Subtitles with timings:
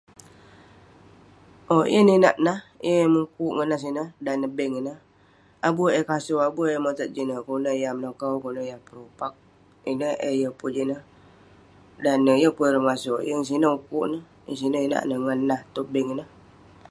[1.75, 4.97] Owk, yeng ninak nah, yeng eh mukuk ngan nah sineh, dan neh bank ineh.
[5.67, 9.33] Abu eh kaso, abu eh motat jineh kuk nouk yah menokau, kuk nouk yah perupak,
[9.91, 11.01] ineh eh yeng pun jineh.
[12.03, 14.23] Dan neh yeng pun ireh mengaso, yeng sineh ukuk neh.
[14.45, 16.27] Yeng sineh inak neh ngan nah tong bank ineh.